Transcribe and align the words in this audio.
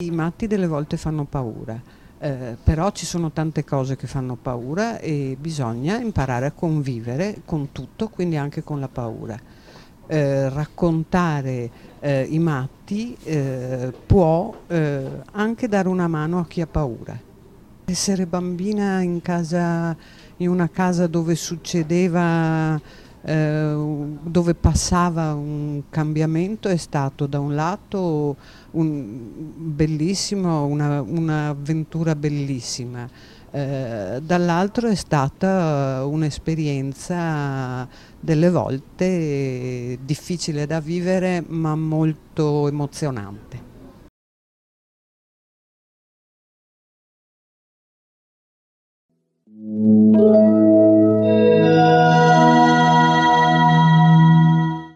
I 0.00 0.12
matti 0.12 0.46
delle 0.46 0.68
volte 0.68 0.96
fanno 0.96 1.24
paura, 1.24 1.76
eh, 2.20 2.56
però 2.62 2.92
ci 2.92 3.04
sono 3.04 3.32
tante 3.32 3.64
cose 3.64 3.96
che 3.96 4.06
fanno 4.06 4.36
paura 4.40 5.00
e 5.00 5.36
bisogna 5.36 5.98
imparare 5.98 6.46
a 6.46 6.52
convivere 6.52 7.40
con 7.44 7.72
tutto, 7.72 8.06
quindi 8.06 8.36
anche 8.36 8.62
con 8.62 8.78
la 8.78 8.86
paura. 8.86 9.36
Eh, 10.06 10.48
raccontare 10.50 11.70
eh, 11.98 12.28
i 12.30 12.38
matti 12.38 13.16
eh, 13.24 13.92
può 14.06 14.56
eh, 14.68 15.04
anche 15.32 15.66
dare 15.66 15.88
una 15.88 16.06
mano 16.06 16.38
a 16.38 16.46
chi 16.46 16.60
ha 16.60 16.68
paura. 16.68 17.18
Essere 17.86 18.26
bambina 18.26 19.00
in, 19.00 19.20
casa, 19.20 19.96
in 20.36 20.48
una 20.48 20.70
casa 20.70 21.08
dove 21.08 21.34
succedeva 21.34 22.80
eh, 23.22 23.74
dove 24.38 24.54
passava 24.54 25.34
un 25.34 25.82
cambiamento 25.90 26.68
è 26.68 26.76
stato 26.76 27.26
da 27.26 27.40
un 27.40 27.56
lato 27.56 28.36
un 28.72 29.30
bellissimo, 29.74 30.64
una, 30.64 31.00
un'avventura 31.02 32.14
bellissima, 32.14 33.08
eh, 33.50 34.20
dall'altro 34.22 34.86
è 34.86 34.94
stata 34.94 36.04
un'esperienza 36.04 37.88
delle 38.20 38.48
volte 38.48 39.98
difficile 40.04 40.66
da 40.66 40.78
vivere 40.78 41.44
ma 41.44 41.74
molto 41.74 42.68
emozionante. 42.68 43.66